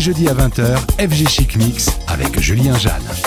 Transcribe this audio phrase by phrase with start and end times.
[0.00, 3.19] Jeudi à 20h, FG Chic Mix avec Julien Jeanne.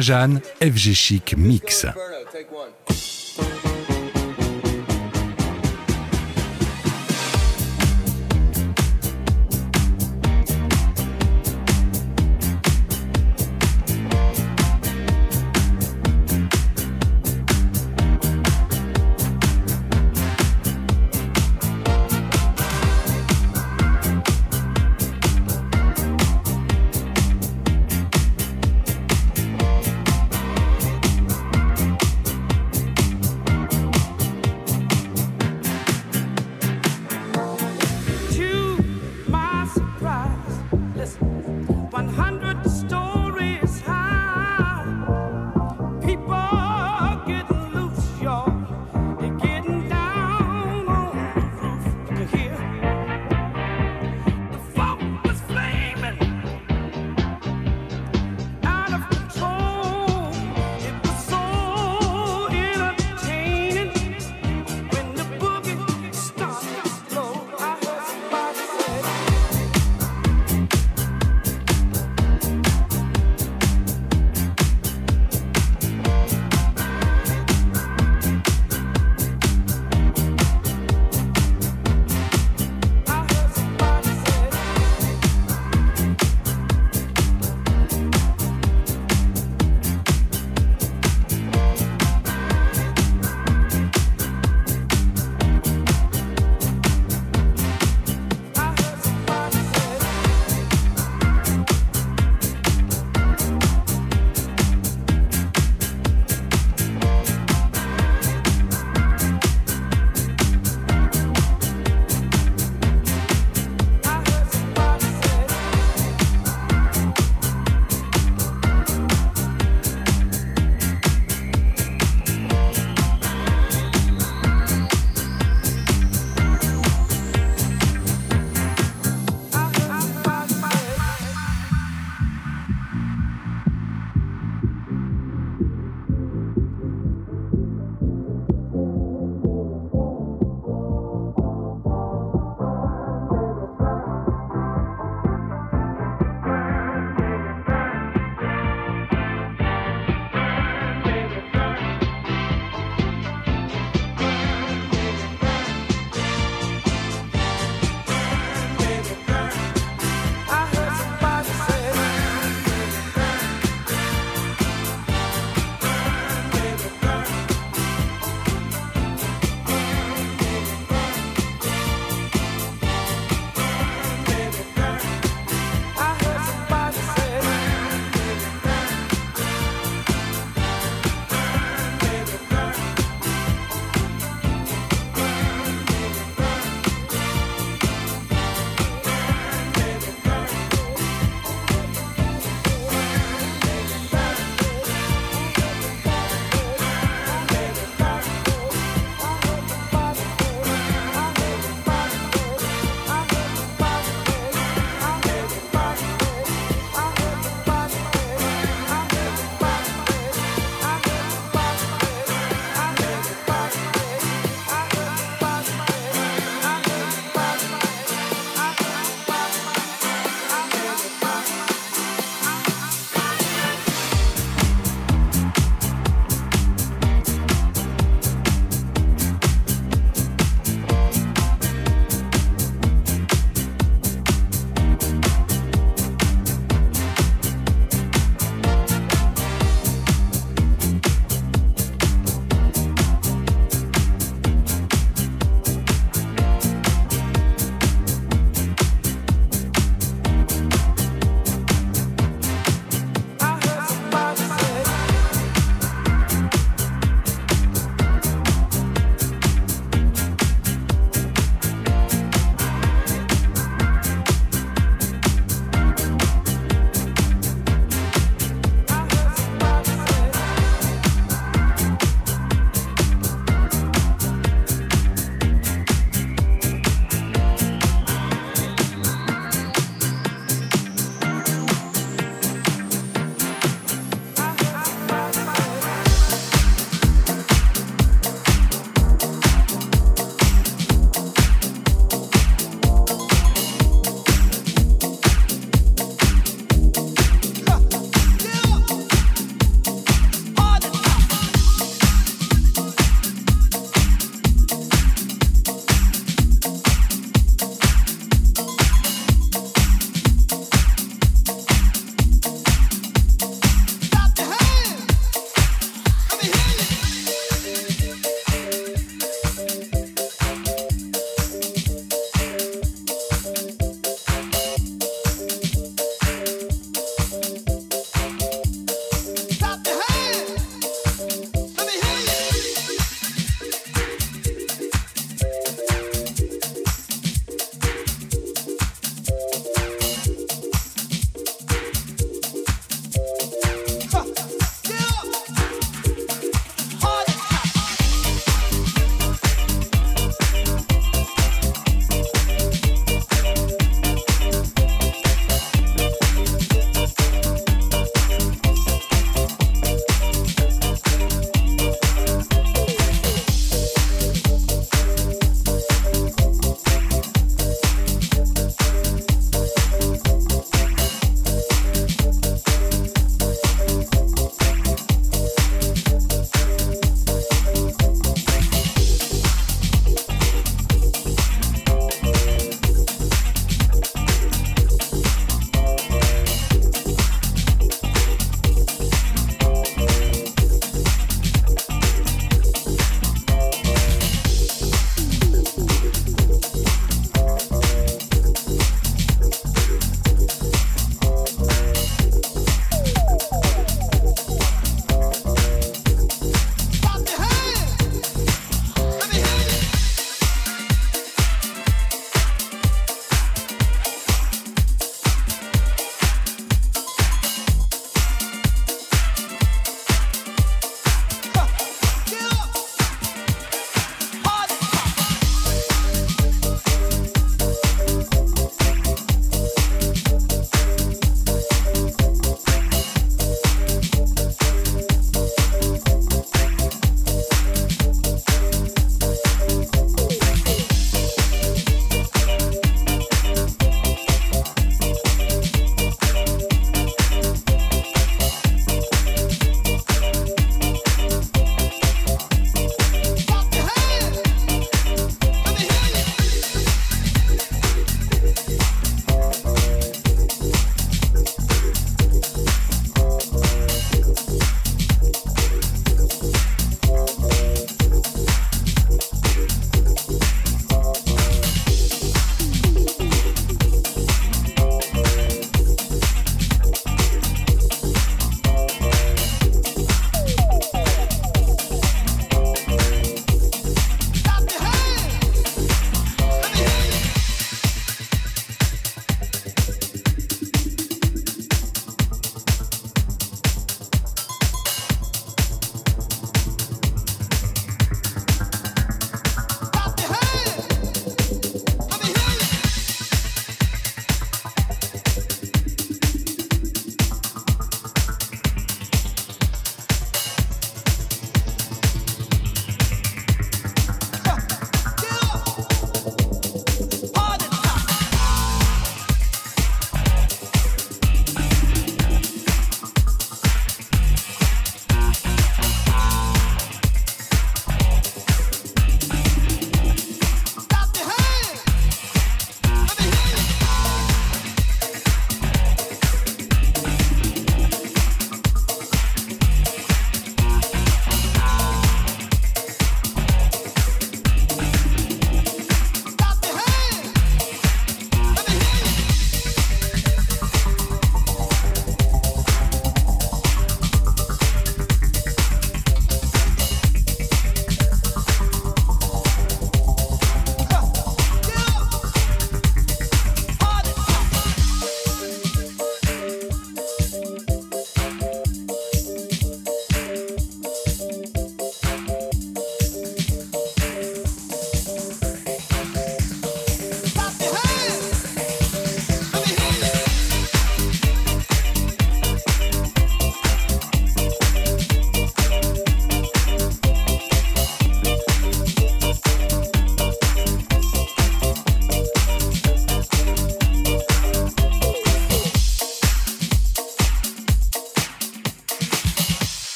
[0.00, 1.86] Jeanne, FG Chic Mix.